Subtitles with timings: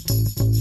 [0.00, 0.57] Thank you.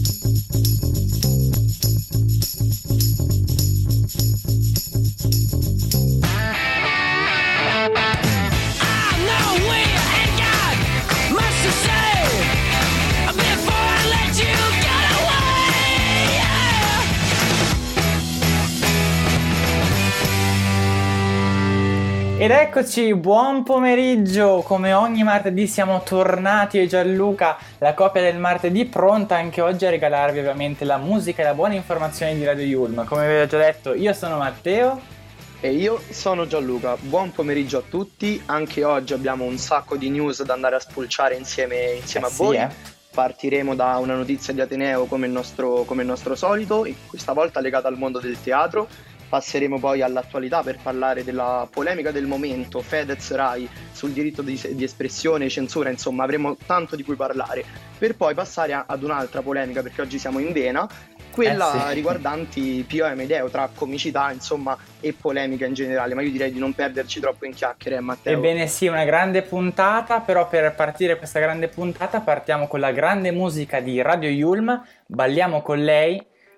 [22.79, 29.35] Eccoci, buon pomeriggio, come ogni martedì siamo tornati e Gianluca, la coppia del martedì, pronta
[29.35, 33.03] anche oggi a regalarvi ovviamente la musica e la buona informazione di Radio Yulm.
[33.05, 35.01] Come vi ho già detto, io sono Matteo.
[35.59, 40.43] E io sono Gianluca, buon pomeriggio a tutti, anche oggi abbiamo un sacco di news
[40.43, 42.55] da andare a spulciare insieme, insieme eh a voi.
[42.57, 42.69] Sì, eh.
[43.09, 47.59] Partiremo da una notizia di Ateneo come il, nostro, come il nostro solito, questa volta
[47.59, 48.87] legata al mondo del teatro
[49.29, 54.83] Passeremo poi all'attualità per parlare della polemica del momento, Fedez Rai sul diritto di, di
[54.83, 57.63] espressione, censura, insomma avremo tanto di cui parlare,
[57.97, 60.87] per poi passare a, ad un'altra polemica perché oggi siamo in vena,
[61.37, 61.93] quella eh sì.
[61.95, 66.15] riguardanti Pio e Medeo tra comicità insomma e polemica in generale.
[66.15, 68.35] Ma io direi di non perderci troppo in chiacchiere Matteo.
[68.35, 73.31] Ebbene sì una grande puntata però per partire questa grande puntata partiamo con la grande
[73.31, 74.83] musica di Radio Yulm.
[75.05, 76.25] Balliamo con lei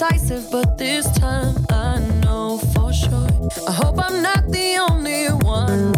[0.00, 3.28] But this time I know for sure.
[3.68, 5.92] I hope I'm not the only one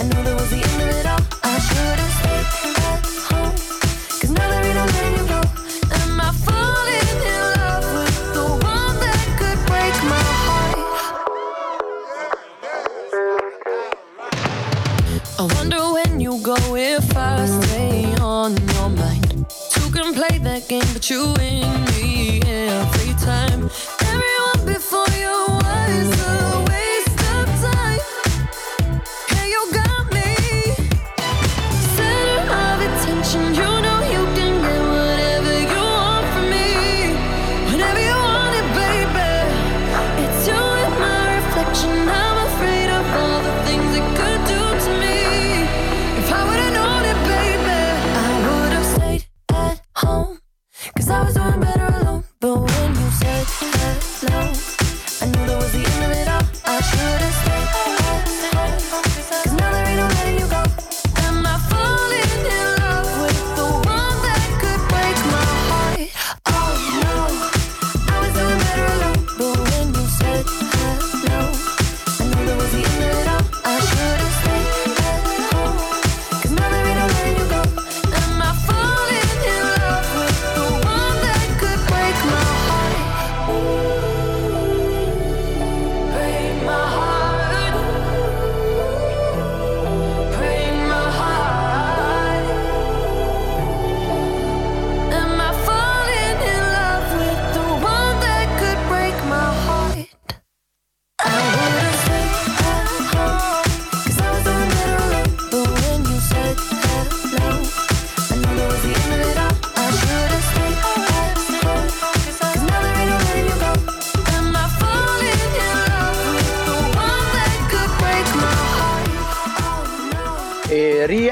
[0.00, 1.18] I knew that was the end of it all.
[1.42, 2.77] I should've stayed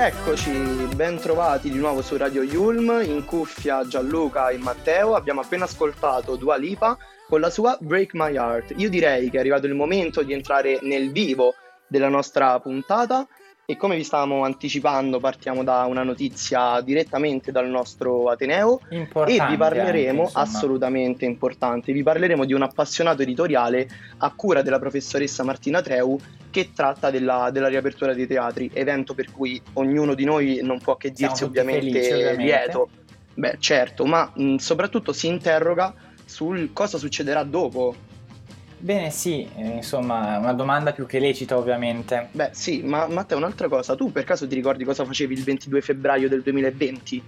[0.06, 0.50] E rieccoci,
[0.94, 5.16] ben trovati di nuovo su Radio Yulm, in cuffia Gianluca e Matteo.
[5.16, 8.74] Abbiamo appena ascoltato Dua Lipa con la sua Break My Heart.
[8.76, 11.54] Io direi che è arrivato il momento di entrare nel vivo
[11.88, 13.26] della nostra puntata
[13.68, 18.80] e come vi stavamo anticipando partiamo da una notizia direttamente dal nostro Ateneo.
[18.90, 24.62] Importante e vi parleremo, anche, assolutamente importante, vi parleremo di un appassionato editoriale a cura
[24.62, 26.16] della professoressa Martina Treu
[26.48, 30.96] che tratta della, della riapertura dei teatri, evento per cui ognuno di noi non può
[30.96, 32.42] che dirsi ovviamente, felici, ovviamente.
[32.42, 32.88] lieto.
[33.34, 35.92] Beh certo, ma mh, soprattutto si interroga
[36.24, 37.94] sul cosa succederà dopo
[38.86, 42.28] Bene, sì, eh, insomma, una domanda più che lecita ovviamente.
[42.30, 45.80] Beh, sì, ma Matteo, un'altra cosa, tu per caso ti ricordi cosa facevi il 22
[45.80, 47.20] febbraio del 2020?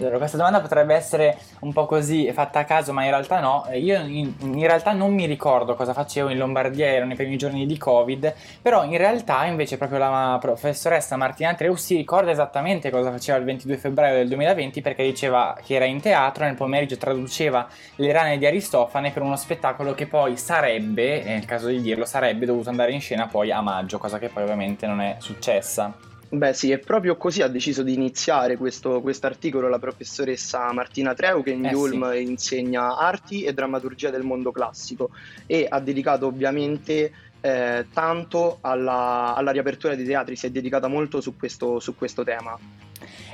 [0.00, 3.66] Allora, questa domanda potrebbe essere un po' così fatta a caso, ma in realtà no.
[3.74, 7.66] Io in, in, realtà non mi ricordo cosa facevo in Lombardia, erano i primi giorni
[7.66, 13.10] di Covid, però in realtà invece proprio la professoressa Martina Treu si ricorda esattamente cosa
[13.10, 17.68] faceva il 22 febbraio del 2020 perché diceva che era in teatro, nel pomeriggio traduceva
[17.96, 22.46] le rane di Aristofane per uno spettacolo che poi sarebbe, nel caso di dirlo, sarebbe
[22.46, 26.09] dovuto andare in scena poi a maggio, cosa che poi ovviamente non è successa.
[26.32, 31.42] Beh sì, è proprio così ha deciso di iniziare questo articolo la professoressa Martina Treu
[31.42, 32.22] che in eh Yulm sì.
[32.22, 35.10] insegna arti e drammaturgia del mondo classico
[35.46, 41.20] e ha dedicato ovviamente eh, tanto alla, alla, riapertura dei teatri, si è dedicata molto
[41.20, 42.56] su questo, su questo tema.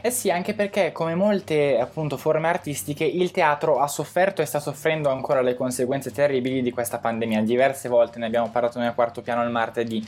[0.00, 4.60] Eh sì, anche perché come molte appunto forme artistiche il teatro ha sofferto e sta
[4.60, 7.43] soffrendo ancora le conseguenze terribili di questa pandemia.
[7.43, 10.06] Diverse volte ne abbiamo parlato nel quarto piano il martedì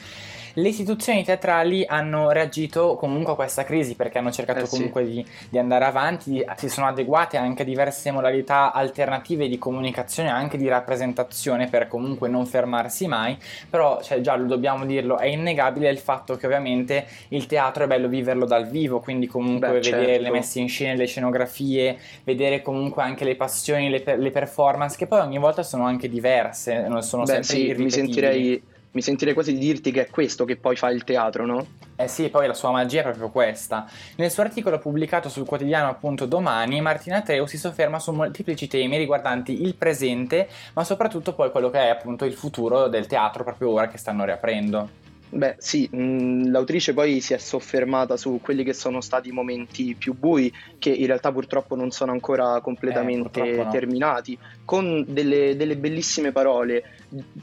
[0.60, 5.10] le istituzioni teatrali hanno reagito comunque a questa crisi perché hanno cercato eh comunque sì.
[5.12, 10.56] di, di, andare avanti, si sono adeguate anche a diverse modalità alternative di comunicazione, anche
[10.56, 13.36] di rappresentazione per comunque non fermarsi mai,
[13.68, 17.86] però cioè, già lo dobbiamo dirlo, è innegabile il fatto che ovviamente il teatro è
[17.86, 20.22] bello viverlo dal vivo, quindi comunque Beh, vedere certo.
[20.22, 25.06] le messe in scena, le scenografie, vedere comunque anche le passioni, le, le performance che
[25.06, 29.34] poi ogni volta sono anche diverse, non sono Beh, sempre sì, mi sentirei mi sentirei
[29.34, 31.66] quasi di dirti che è questo che poi fa il teatro, no?
[31.96, 33.88] Eh sì, poi la sua magia è proprio questa.
[34.16, 38.96] Nel suo articolo pubblicato sul quotidiano appunto domani, Martina Treu si sofferma su molteplici temi
[38.96, 43.70] riguardanti il presente, ma soprattutto poi quello che è appunto il futuro del teatro proprio
[43.70, 45.06] ora che stanno riaprendo.
[45.30, 49.94] Beh, sì, mm, l'autrice poi si è soffermata su quelli che sono stati i momenti
[49.94, 53.70] più bui, che in realtà purtroppo non sono ancora completamente eh, no.
[53.70, 56.82] terminati, con delle, delle, bellissime parole.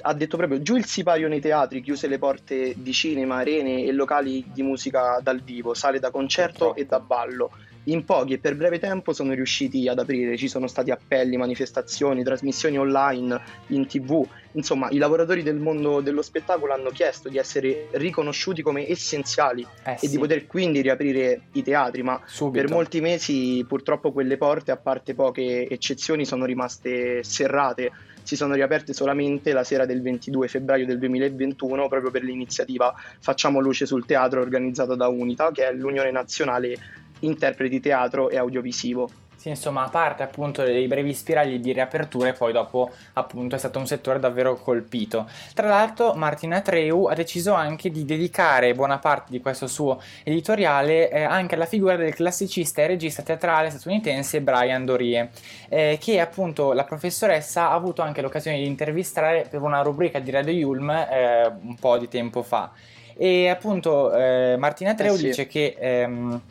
[0.02, 3.92] Ha detto proprio giù il sipario nei teatri, chiuse le porte di cinema, arene e
[3.92, 7.52] locali di musica dal vivo, sale da concerto e da ballo
[7.86, 12.24] in pochi e per breve tempo sono riusciti ad aprire, ci sono stati appelli, manifestazioni,
[12.24, 17.88] trasmissioni online, in tv, insomma i lavoratori del mondo dello spettacolo hanno chiesto di essere
[17.92, 20.06] riconosciuti come essenziali eh sì.
[20.06, 22.64] e di poter quindi riaprire i teatri, ma Subito.
[22.66, 27.92] per molti mesi purtroppo quelle porte, a parte poche eccezioni, sono rimaste serrate
[28.26, 33.60] si sono riaperte solamente la sera del 22 febbraio del 2021 proprio per l'iniziativa Facciamo
[33.60, 36.76] luce sul teatro organizzata da Unita, che è l'Unione Nazionale
[37.20, 39.10] interpreti teatro e audiovisivo.
[39.36, 43.78] Sì, insomma, a parte appunto dei brevi spiragli di riaperture, poi dopo appunto è stato
[43.78, 45.30] un settore davvero colpito.
[45.54, 51.12] Tra l'altro Martina Treu ha deciso anche di dedicare buona parte di questo suo editoriale
[51.12, 55.30] eh, anche alla figura del classicista e regista teatrale statunitense Brian Dorie,
[55.70, 60.32] eh, che appunto la professoressa ha avuto anche l'occasione di intervistare per una rubrica di
[60.32, 62.72] Radio Yulm eh, un po' di tempo fa.
[63.16, 65.26] E appunto eh, Martina Treu eh sì.
[65.26, 65.76] dice che...
[65.78, 66.42] Ehm,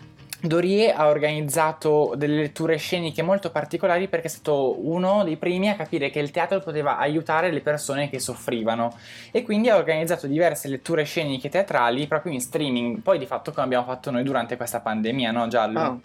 [0.47, 5.75] Dorie ha organizzato delle letture sceniche molto particolari perché è stato uno dei primi a
[5.75, 8.95] capire che il teatro poteva aiutare le persone che soffrivano
[9.31, 13.65] e quindi ha organizzato diverse letture sceniche teatrali proprio in streaming, poi di fatto come
[13.65, 15.81] abbiamo fatto noi durante questa pandemia, no Giallo?
[15.81, 15.99] Ah.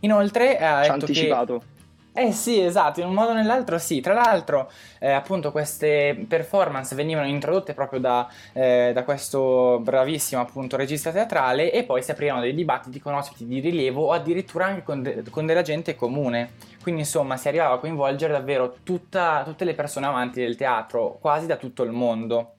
[0.00, 1.58] Inoltre ha Ci detto anticipato.
[1.58, 1.73] che
[2.16, 4.00] eh sì, esatto, in un modo o nell'altro sì.
[4.00, 10.76] Tra l'altro, eh, appunto, queste performance venivano introdotte proprio da, eh, da, questo bravissimo appunto
[10.76, 14.84] regista teatrale e poi si aprivano dei dibattiti con ospiti di rilievo o addirittura anche
[14.84, 16.52] con, de- con della gente comune.
[16.82, 21.46] Quindi insomma si arrivava a coinvolgere davvero tutta, tutte le persone amanti del teatro, quasi
[21.46, 22.53] da tutto il mondo.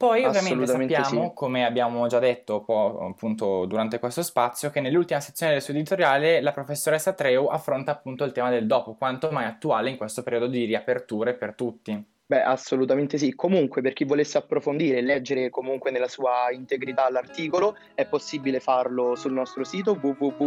[0.00, 1.30] Poi ovviamente sappiamo, sì.
[1.34, 6.52] come abbiamo già detto appunto durante questo spazio, che nell'ultima sezione del suo editoriale la
[6.52, 10.64] professoressa Treu affronta appunto il tema del dopo, quanto mai attuale in questo periodo di
[10.64, 12.02] riaperture per tutti.
[12.30, 13.34] Beh, assolutamente sì.
[13.34, 19.16] Comunque, per chi volesse approfondire e leggere comunque nella sua integrità l'articolo, è possibile farlo
[19.16, 20.38] sul nostro sito www.yulm.it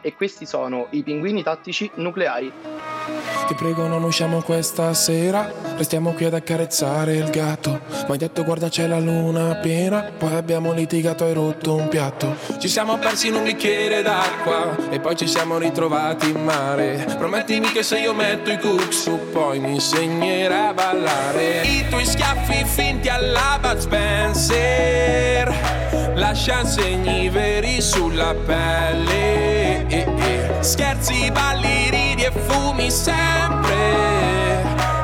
[0.00, 2.50] e questi sono i pinguini tattici nucleari.
[3.48, 7.70] Ti prego non usciamo questa sera, restiamo qui ad accarezzare il gatto.
[7.70, 12.36] Ma hai detto guarda c'è la luna piena, poi abbiamo litigato e rotto un piatto.
[12.58, 17.06] Ci siamo persi in un bicchiere d'acqua e poi ci siamo ritrovati in mare.
[17.16, 21.62] Promettimi che se io metto i cooks su poi mi sei insegnerà a ballare.
[21.62, 25.52] I tuoi schiaffi finti alla Bud Spencer.
[26.14, 29.86] Lascia segni veri sulla pelle.
[29.88, 30.56] Eh, eh.
[30.60, 33.76] Scherzi, balli, ridi e fumi sempre.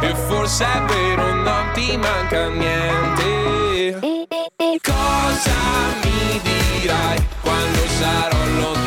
[0.01, 3.99] E forse è vero, non ti manca niente.
[4.83, 5.53] Cosa
[6.03, 8.84] mi dirai quando sarò lontano?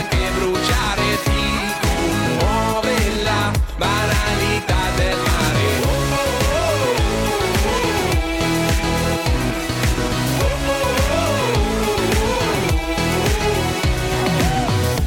[0.00, 1.40] Anche bruciare Ti
[2.38, 5.68] muove la banalità del mare.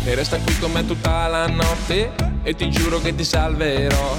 [0.06, 2.12] E resta qui con me tutta la notte
[2.44, 4.16] E ti giuro che ti salverò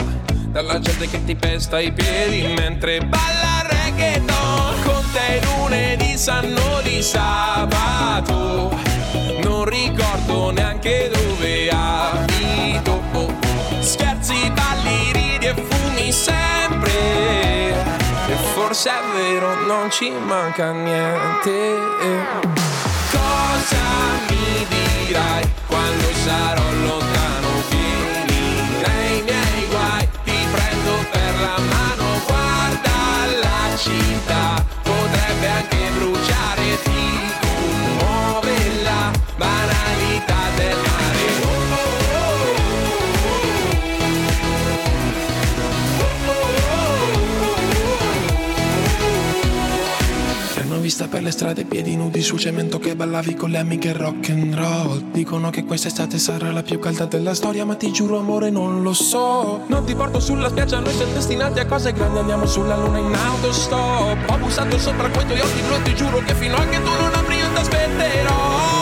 [0.49, 4.83] Dalla gente che ti pesta i piedi Mentre balla reggaeton.
[4.83, 8.94] Con te lunedì sanno di sabato
[9.45, 13.03] Non ricordo neanche dove abito
[13.81, 16.93] Scherzi, balli, ridi e fumi sempre.
[18.27, 21.77] E forse è vero, non ci manca niente.
[23.11, 23.85] Cosa
[24.29, 27.49] mi dirai quando sarò lontano?
[27.69, 34.54] Vieni nei miei guai, ti prendo per la mano, guarda la città,
[51.05, 54.55] vista per le strade piedi nudi sul cemento che ballavi con le amiche rock and
[54.55, 55.11] roll.
[55.13, 58.93] Dicono che quest'estate sarà la più calda della storia ma ti giuro amore non lo
[58.93, 59.63] so.
[59.67, 63.15] Non ti porto sulla spiaggia, noi siamo destinati a cose grandi Andiamo sulla luna in
[63.15, 64.31] autostop.
[64.31, 67.15] Ho bussato sopra quei tuoi occhi blu ti giuro che fino a che tu non
[67.15, 68.74] apri io ti aspetterò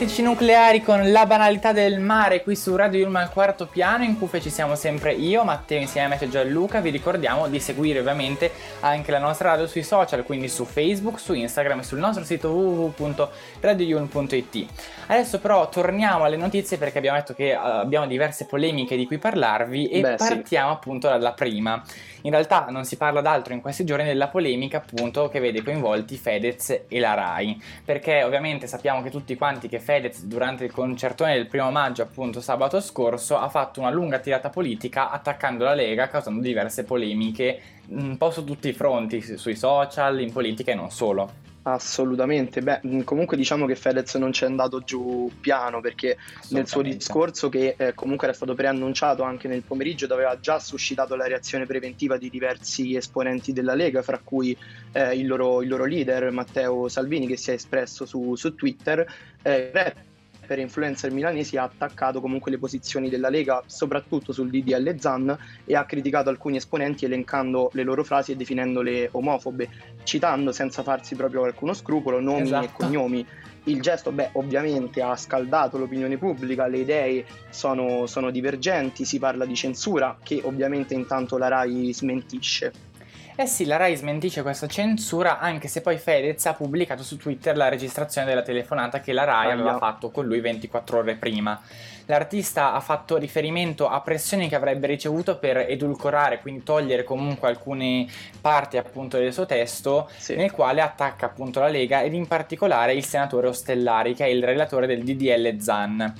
[0.00, 4.02] Tattici nucleari con la banalità del mare qui su Radio Yulma al quarto piano.
[4.02, 6.80] In cuffia ci siamo sempre io, Matteo insieme a me c'è Gianluca.
[6.80, 11.34] Vi ricordiamo di seguire ovviamente anche la nostra radio sui social quindi su Facebook, su
[11.34, 14.66] Instagram e sul nostro sito www.radioyulm.it
[15.08, 19.18] adesso però torniamo alle notizie perché abbiamo detto che uh, abbiamo diverse polemiche di cui
[19.18, 20.28] parlarvi e Beh, sì.
[20.28, 21.82] partiamo appunto dalla prima.
[22.22, 26.16] In realtà non si parla d'altro in questi giorni della polemica appunto che vede coinvolti
[26.16, 27.62] Fedez e la RAI.
[27.84, 29.89] Perché ovviamente sappiamo che tutti quanti che Fedez
[30.22, 35.10] durante il concertone del primo maggio appunto sabato scorso ha fatto una lunga tirata politica
[35.10, 40.30] attaccando la Lega causando diverse polemiche un po' su tutti i fronti sui social, in
[40.32, 44.80] politica e non solo Assolutamente, beh, mh, comunque diciamo che Fedez non ci è andato
[44.80, 46.16] giù piano perché
[46.48, 51.16] nel suo discorso che eh, comunque era stato preannunciato anche nel pomeriggio aveva già suscitato
[51.16, 54.56] la reazione preventiva di diversi esponenti della Lega, fra cui
[54.92, 59.06] eh, il, loro, il loro leader Matteo Salvini che si è espresso su, su Twitter,
[59.42, 59.94] eh,
[60.50, 65.76] per influencer milanesi ha attaccato comunque le posizioni della Lega, soprattutto sul DDL Zan, e
[65.76, 69.68] ha criticato alcuni esponenti elencando le loro frasi e definendole omofobe,
[70.02, 72.64] citando senza farsi proprio alcuno scrupolo nomi Esatto.
[72.64, 73.24] e cognomi.
[73.64, 79.44] Il gesto, beh, ovviamente ha scaldato l'opinione pubblica, le idee sono, sono divergenti, si parla
[79.44, 82.89] di censura, che ovviamente intanto la RAI smentisce.
[83.36, 87.56] Eh sì, la Rai smentisce questa censura anche se poi Fedez ha pubblicato su Twitter
[87.56, 91.58] la registrazione della telefonata che la Rai aveva fatto con lui 24 ore prima.
[92.04, 98.06] L'artista ha fatto riferimento a pressioni che avrebbe ricevuto per edulcorare, quindi togliere comunque alcune
[98.40, 100.34] parti appunto del suo testo Sì.
[100.34, 104.44] nel quale attacca appunto la Lega ed in particolare il senatore Ostellari che è il
[104.44, 106.14] relatore del DDL Zan.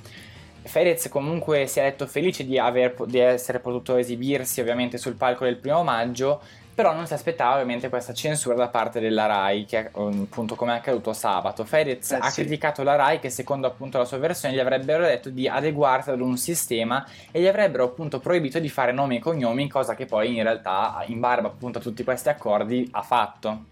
[0.63, 5.45] Fedez comunque si è detto felice di, aver- di essere potuto esibirsi ovviamente sul palco
[5.45, 6.41] del primo maggio,
[6.73, 10.73] però non si aspettava ovviamente questa censura da parte della RAI, che um, appunto come
[10.73, 11.65] è accaduto sabato.
[11.65, 12.41] Fedez Eh, ha sì.
[12.41, 16.21] criticato la RAI che secondo appunto la sua versione gli avrebbero detto di adeguarsi ad
[16.21, 20.37] un sistema e gli avrebbero appunto proibito di fare nomi e cognomi, cosa che poi
[20.37, 23.65] in realtà in barba appunto a tutti questi accordi ha fatto.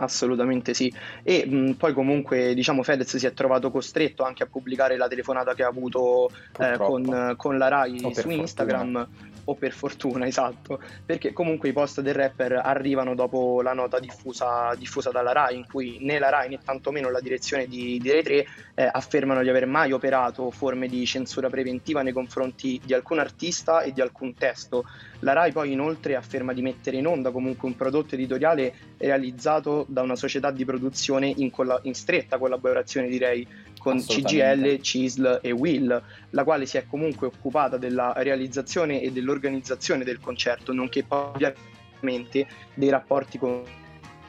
[0.00, 0.92] Assolutamente sì.
[1.22, 5.54] E mh, poi comunque diciamo Fedez si è trovato costretto anche a pubblicare la telefonata
[5.54, 9.08] che ha avuto eh, con, con, la Rai su fortuna.
[9.44, 14.74] O per fortuna, esatto, perché comunque i post del rapper arrivano dopo la nota diffusa,
[14.76, 18.22] diffusa dalla RAI, in cui né la RAI né tantomeno la direzione di, di Rai
[18.22, 23.18] 3 eh, affermano di aver mai operato forme di censura preventiva nei confronti di alcun
[23.18, 24.84] artista e di alcun testo.
[25.20, 30.02] La RAI poi inoltre afferma di mettere in onda comunque un prodotto editoriale realizzato da
[30.02, 33.46] una società di produzione in, colla- in stretta collaborazione direi
[33.80, 40.04] con CGL, CISL e Will, la quale si è comunque occupata della realizzazione e dell'organizzazione
[40.04, 43.62] del concerto, nonché ovviamente dei rapporti con,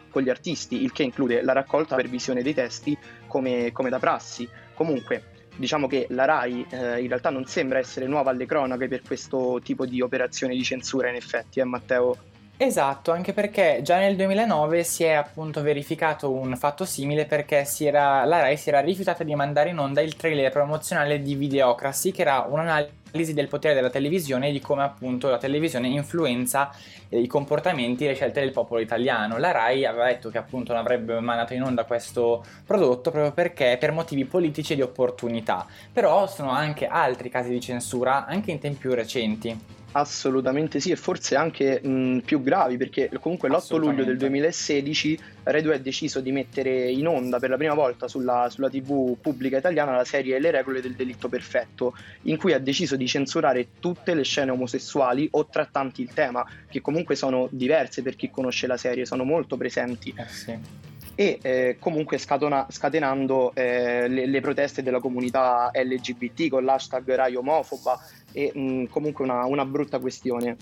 [0.09, 3.99] con gli artisti, il che include la raccolta per visione dei testi come, come da
[3.99, 4.47] prassi.
[4.73, 5.23] Comunque,
[5.57, 9.59] diciamo che la RAI eh, in realtà non sembra essere nuova alle cronache per questo
[9.61, 12.17] tipo di operazione di censura, in effetti, eh, Matteo?
[12.63, 18.23] Esatto, anche perché già nel 2009 si è appunto verificato un fatto simile perché era,
[18.23, 22.21] la RAI si era rifiutata di mandare in onda il trailer promozionale di Videocracy, che
[22.21, 26.73] era un'analisi del potere della televisione e di come appunto la televisione influenza
[27.09, 29.37] eh, i comportamenti e le scelte del popolo italiano.
[29.37, 33.77] La RAI aveva detto che appunto non avrebbe mandato in onda questo prodotto proprio perché
[33.79, 35.65] per motivi politici e di opportunità.
[35.91, 39.79] Però sono anche altri casi di censura, anche in tempi più recenti.
[39.93, 45.61] Assolutamente sì, e forse anche mh, più gravi, perché comunque l'8 luglio del 2016 Rai
[45.61, 49.57] 2 ha deciso di mettere in onda per la prima volta sulla, sulla, TV pubblica
[49.57, 54.13] italiana la serie Le regole del delitto perfetto, in cui ha deciso di censurare tutte
[54.13, 58.77] le scene omosessuali o trattanti il tema, che comunque sono diverse per chi conosce la
[58.77, 60.13] serie, sono molto presenti.
[60.15, 66.63] Eh sì e eh, comunque scatona, scatenando eh, le, le, proteste della comunità LGBT con
[66.63, 67.99] l'hashtag Rai omofoba
[68.31, 70.57] e mh, comunque una, una brutta questione.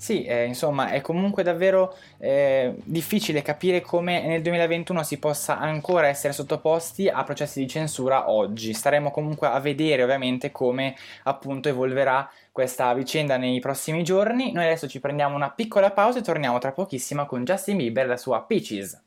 [0.00, 6.06] Sì, eh, insomma, è comunque davvero eh, difficile capire come nel 2021 si possa ancora
[6.06, 8.72] essere sottoposti a processi di censura oggi.
[8.72, 14.52] Staremo comunque a vedere ovviamente come appunto evolverà questa vicenda nei prossimi giorni.
[14.52, 18.08] Noi adesso ci prendiamo una piccola pausa e torniamo tra pochissimo con Justin Bieber e
[18.08, 18.98] la sua Peaches.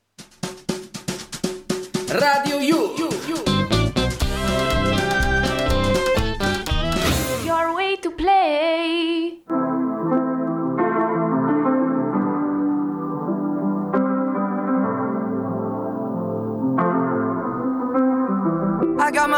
[2.10, 3.03] Radio You.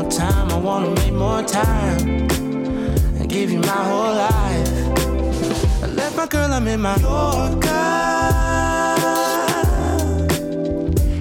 [0.00, 2.28] No time, I wanna make more time
[3.18, 4.68] and give you my whole life.
[5.82, 7.68] I left my girl, I'm in my Yorker.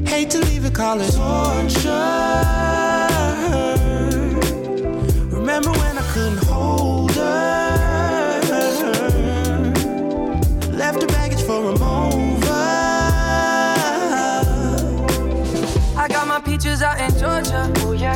[0.05, 1.89] Hate to leave it, call it torture.
[5.35, 7.33] Remember when I couldn't hold her?
[10.71, 11.96] left the baggage for a mover.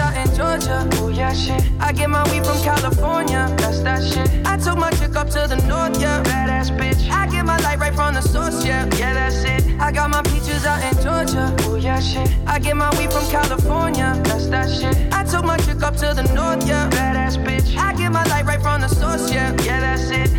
[0.00, 0.40] out in Georgia.
[0.50, 0.88] Georgia.
[0.94, 1.62] Oh yeah, shit.
[1.78, 3.54] I get my weed from California.
[3.58, 4.46] That's that shit.
[4.46, 6.22] I took my chick up to the north, yeah.
[6.22, 7.10] Badass bitch.
[7.10, 8.88] I get my light right from the source, yeah.
[8.98, 9.80] Yeah, that's it.
[9.80, 11.54] I got my peaches out in Georgia.
[11.60, 12.28] Oh yeah, shit.
[12.46, 14.18] I get my weed from California.
[14.24, 14.96] That's that shit.
[15.12, 16.88] I took my chick up to the north, yeah.
[16.90, 17.76] Badass bitch.
[17.76, 19.54] I get my light right from the source, yeah.
[19.62, 20.30] Yeah, that's it.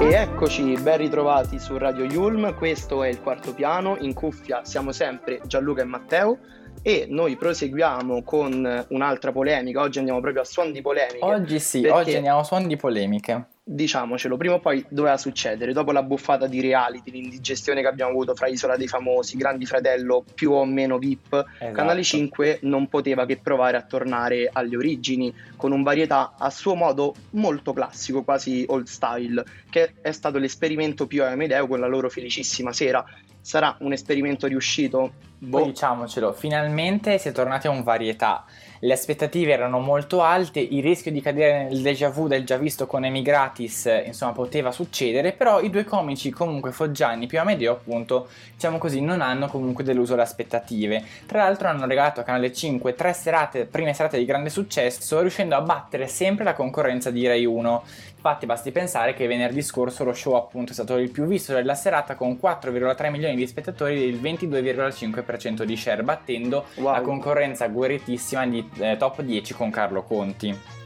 [0.00, 4.92] E eccoci, ben ritrovati su Radio Yulm, questo è il quarto piano, in cuffia siamo
[4.92, 6.38] sempre Gianluca e Matteo
[6.82, 11.24] e noi proseguiamo con un'altra polemica, oggi andiamo proprio a suon di polemiche.
[11.24, 15.92] Oggi sì, oggi andiamo a suon di polemiche diciamocelo, prima o poi doveva succedere, dopo
[15.92, 20.52] la buffata di reality, l'indigestione che abbiamo avuto fra Isola dei Famosi, Grandi Fratello più
[20.52, 21.72] o meno VIP, esatto.
[21.72, 26.74] Canale 5 non poteva che provare a tornare alle origini con un varietà a suo
[26.74, 32.10] modo molto classico, quasi old style, che è stato l'esperimento più Amedeo con la loro
[32.10, 33.04] felicissima sera.
[33.40, 35.14] Sarà un esperimento riuscito?
[35.38, 35.58] Boh.
[35.58, 38.44] Poi diciamocelo, finalmente si è tornati a un varietà
[38.84, 42.88] le aspettative erano molto alte, il rischio di cadere nel déjà vu del già visto
[42.88, 48.78] con Emigratis, insomma, poteva succedere, però i due comici, comunque Foggiani più Amedeo, appunto, diciamo
[48.78, 51.04] così, non hanno comunque deluso le aspettative.
[51.26, 55.54] Tra l'altro hanno regalato a Canale 5 tre serate, prime serate di grande successo, riuscendo
[55.54, 57.84] a battere sempre la concorrenza di Rai 1.
[58.24, 61.74] Infatti basti pensare che venerdì scorso lo show appunto è stato il più visto della
[61.74, 66.92] serata con 4,3 milioni di spettatori e il 22,5% di share, battendo wow.
[66.92, 70.81] la concorrenza guerritissima di eh, top 10 con Carlo Conti.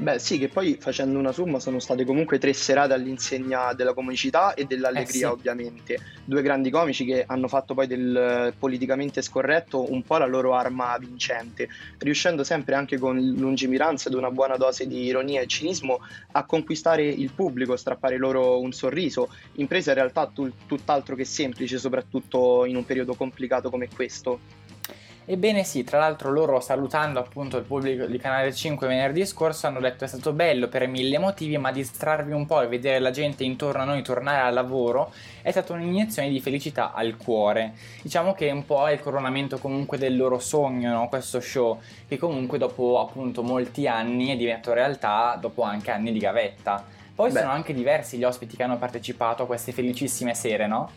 [0.00, 4.54] Beh, sì, che poi facendo una somma sono state comunque tre serate all'insegna della comicità
[4.54, 5.24] e dell'allegria, eh sì.
[5.24, 5.98] ovviamente.
[6.24, 10.96] Due grandi comici che hanno fatto poi del politicamente scorretto un po' la loro arma
[10.96, 16.00] vincente, riuscendo sempre anche con lungimiranza ed una buona dose di ironia e cinismo
[16.32, 19.28] a conquistare il pubblico, strappare loro un sorriso.
[19.56, 20.32] Impresa in realtà
[20.66, 24.59] tutt'altro che semplice, soprattutto in un periodo complicato come questo.
[25.26, 29.78] Ebbene sì, tra l'altro loro salutando appunto il pubblico di Canale 5 venerdì scorso hanno
[29.78, 33.44] detto è stato bello per mille motivi ma distrarvi un po' e vedere la gente
[33.44, 37.74] intorno a noi tornare al lavoro è stata un'iniezione di felicità al cuore.
[38.02, 41.08] Diciamo che un po' è il coronamento comunque del loro sogno, no?
[41.08, 41.78] questo show
[42.08, 46.84] che comunque dopo appunto molti anni è diventato realtà dopo anche anni di gavetta.
[47.14, 47.40] Poi Beh.
[47.40, 50.90] sono anche diversi gli ospiti che hanno partecipato a queste felicissime sere, no?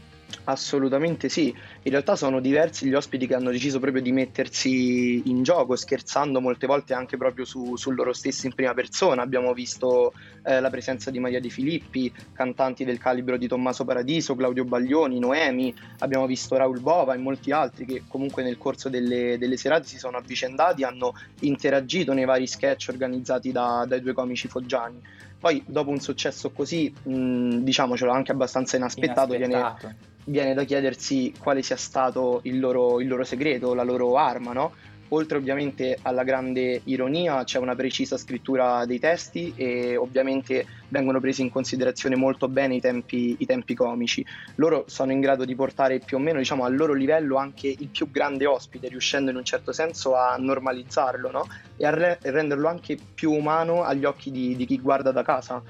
[0.46, 1.48] Assolutamente sì,
[1.84, 6.42] in realtà sono diversi gli ospiti che hanno deciso proprio di mettersi in gioco, scherzando
[6.42, 9.22] molte volte anche proprio su, su loro stessi in prima persona.
[9.22, 14.36] Abbiamo visto eh, la presenza di Maria Di Filippi, cantanti del calibro di Tommaso Paradiso,
[14.36, 19.38] Claudio Baglioni, Noemi, abbiamo visto Raul Bova e molti altri che comunque nel corso delle,
[19.38, 24.48] delle serate si sono avvicendati, hanno interagito nei vari sketch organizzati da, dai due comici
[24.48, 25.02] foggiani.
[25.40, 29.88] Poi dopo un successo così, mh, diciamocelo anche abbastanza inaspettato, inaspettato.
[29.88, 34.54] Viene, viene, da chiedersi quale sia stato il loro, il loro segreto, la loro arma,
[34.54, 34.72] no?
[35.14, 41.42] oltre ovviamente alla grande ironia c'è una precisa scrittura dei testi e ovviamente vengono presi
[41.42, 44.26] in considerazione molto bene i tempi, i tempi comici.
[44.56, 47.90] Loro sono in grado di portare più o meno diciamo, al loro livello anche il
[47.90, 51.48] più grande ospite, riuscendo in un certo senso a normalizzarlo no?
[51.78, 55.62] e a re- renderlo anche più umano agli occhi di, di chi guarda da casa.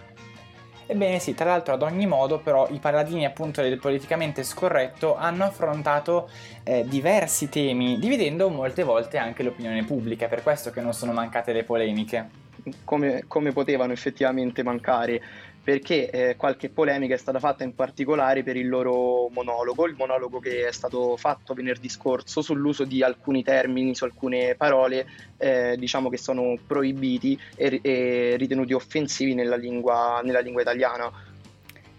[0.85, 5.45] Ebbene sì, tra l'altro ad ogni modo però i paladini appunto del politicamente scorretto hanno
[5.45, 6.29] affrontato
[6.63, 11.53] eh, diversi temi, dividendo molte volte anche l'opinione pubblica, per questo che non sono mancate
[11.53, 12.42] le polemiche.
[12.85, 15.21] Come, come potevano effettivamente mancare
[15.63, 20.39] perché eh, qualche polemica è stata fatta in particolare per il loro monologo, il monologo
[20.39, 26.09] che è stato fatto venerdì scorso sull'uso di alcuni termini, su alcune parole, eh, diciamo
[26.09, 31.09] che sono proibiti e, e ritenuti offensivi nella lingua, nella lingua italiana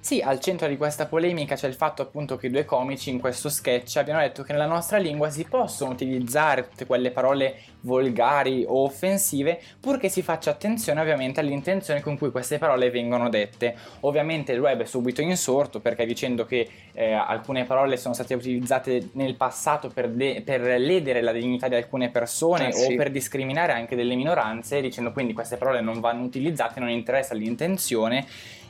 [0.05, 3.19] sì, al centro di questa polemica c'è il fatto appunto che i due comici in
[3.19, 8.67] questo sketch abbiano detto che nella nostra lingua si possono utilizzare tutte quelle parole volgari
[8.69, 13.75] o offensive, purché si faccia attenzione ovviamente all'intenzione con cui queste parole vengono dette.
[14.01, 19.09] Ovviamente il web è subito insorto perché dicendo che eh, alcune parole sono state utilizzate
[19.13, 22.95] nel passato per, de- per ledere la dignità di alcune persone eh, o sì.
[22.95, 28.27] per discriminare anche delle minoranze, dicendo quindi queste parole non vanno utilizzate, non interessa l'intenzione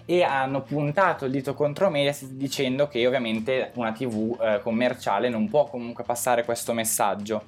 [0.06, 5.48] e hanno puntato il dito contro Mediaset dicendo che ovviamente una TV eh, commerciale non
[5.48, 7.42] può comunque passare questo messaggio.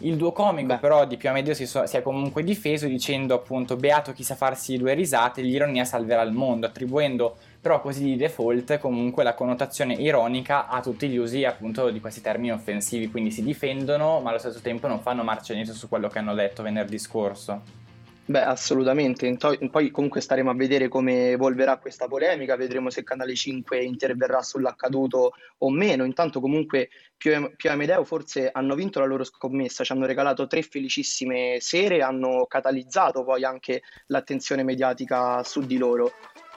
[0.00, 0.78] Il duo comico Beh.
[0.78, 4.24] però di più a medio si, so- si, è comunque difeso dicendo appunto beato chi
[4.24, 9.34] sa farsi due risate, l'ironia salverà il mondo, attribuendo però così di default comunque la
[9.34, 14.30] connotazione ironica a tutti gli usi appunto di questi termini offensivi, quindi si difendono ma
[14.30, 17.83] allo stesso tempo non fanno marcia indietro su quello che hanno detto venerdì scorso.
[18.26, 19.36] Beh, assolutamente.
[19.70, 25.34] Poi comunque staremo a vedere come evolverà questa polemica, vedremo se Canale 5 interverrà sull'accaduto
[25.58, 26.04] o meno.
[26.04, 30.62] Intanto comunque Pio e Amedeo forse hanno vinto la loro scommessa, ci hanno regalato tre
[30.62, 36.12] felicissime sere, hanno catalizzato poi anche l'attenzione mediatica su di loro.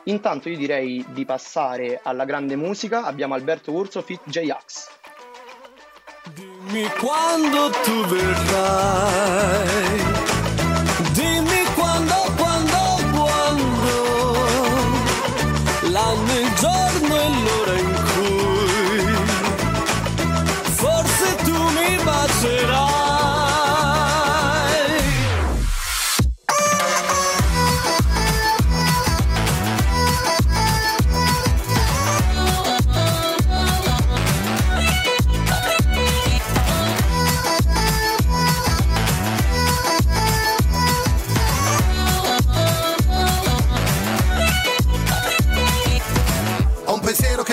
[0.06, 4.88] Intanto io direi di passare alla grande musica, abbiamo Alberto Urso fit J-Ax.
[6.34, 9.58] Dimmi quando tu verrai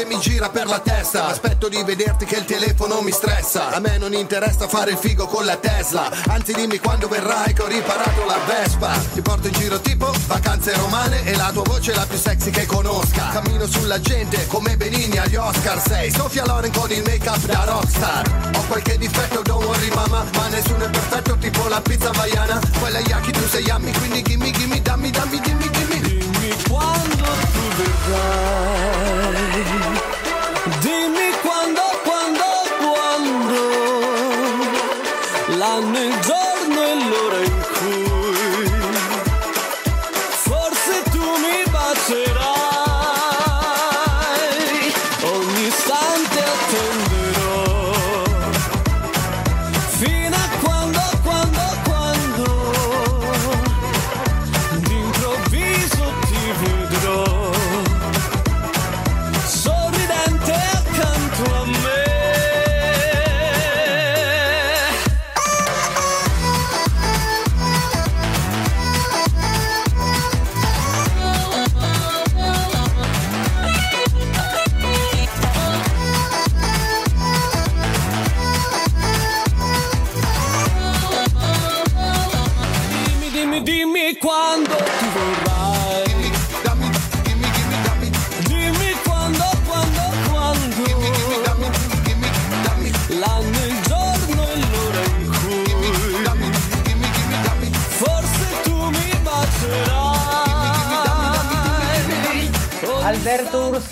[0.07, 3.71] mi bacerai gira per la testa Aspetto di vederti che il telefono mi stressa.
[3.71, 6.11] A me non interessa fare il figo con la Tesla.
[6.29, 8.93] Anzi dimmi quando verrai che ho riparato la Vespa.
[9.15, 12.51] Ti porto in giro tipo vacanze romane E la tua voce è la più sexy
[12.51, 13.29] che conosca.
[13.33, 15.81] Cammino sulla gente come Benini agli Oscar.
[15.81, 18.51] Sei Sofia Loren con il make up da rockstar.
[18.57, 22.61] Ho qualche difetto don't worry mama Ma nessuno è perfetto tipo la pizza vaiana.
[22.79, 27.63] Quella yaki tu sei yummy Quindi gimme gimme dammi dammi dimmi dimmi Dimmi quando tu
[27.77, 29.54] vedrai
[35.65, 36.44] L'anno, il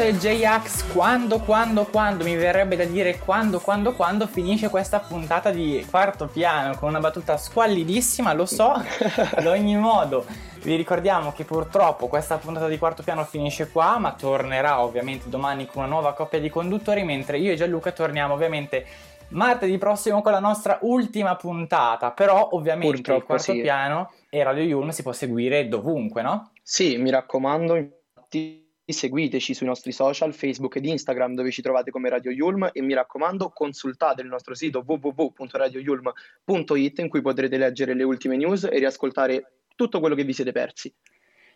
[0.02, 4.98] Urso e J-Ax, quando, quando, quando, mi verrebbe da dire quando, quando, quando finisce questa
[4.98, 10.26] puntata di quarto piano con una battuta squallidissima, lo so, ad ogni modo.
[10.62, 15.66] Vi ricordiamo che purtroppo questa puntata di quarto piano finisce qua, ma tornerà ovviamente domani
[15.66, 18.84] con una nuova coppia di conduttori, mentre io e Gianluca torniamo ovviamente
[19.28, 22.10] martedì prossimo con la nostra ultima puntata.
[22.10, 23.60] Però ovviamente il Purtroppo quarto sì.
[23.60, 26.50] piano e Radio Yulm si può seguire dovunque, no?
[26.60, 28.62] Sì, mi raccomando, infatti
[28.92, 32.94] seguiteci sui nostri social, Facebook ed Instagram dove ci trovate come Radio Yulm e mi
[32.94, 39.52] raccomando consultate il nostro sito www.radioyulm.it in cui potrete leggere le ultime news e riascoltare
[39.74, 40.92] tutto quello che vi siete persi.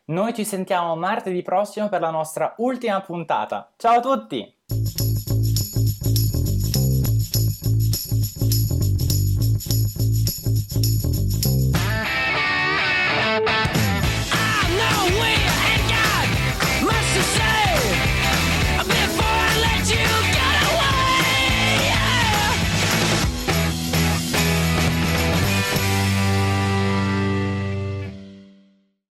[0.06, 3.72] Noi ci sentiamo martedì prossimo per la nostra ultima puntata.
[3.76, 4.95] Ciao a tutti!